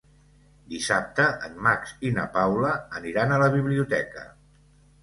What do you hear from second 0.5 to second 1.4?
Dissabte